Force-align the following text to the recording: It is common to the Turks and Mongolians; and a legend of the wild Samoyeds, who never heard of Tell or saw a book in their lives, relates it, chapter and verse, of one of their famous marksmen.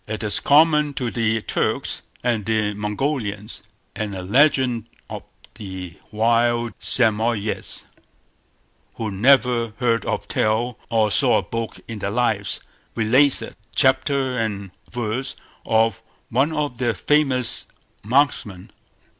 It 0.07 0.23
is 0.23 0.39
common 0.39 0.95
to 0.95 1.11
the 1.11 1.43
Turks 1.43 2.01
and 2.23 2.43
Mongolians; 2.75 3.61
and 3.95 4.15
a 4.15 4.23
legend 4.23 4.87
of 5.11 5.21
the 5.53 5.95
wild 6.09 6.73
Samoyeds, 6.79 7.83
who 8.95 9.11
never 9.11 9.73
heard 9.77 10.03
of 10.07 10.27
Tell 10.27 10.79
or 10.89 11.11
saw 11.11 11.37
a 11.37 11.43
book 11.43 11.79
in 11.87 11.99
their 11.99 12.09
lives, 12.09 12.61
relates 12.95 13.43
it, 13.43 13.55
chapter 13.75 14.39
and 14.39 14.71
verse, 14.91 15.35
of 15.67 16.01
one 16.29 16.51
of 16.51 16.79
their 16.79 16.95
famous 16.95 17.67
marksmen. 18.01 18.71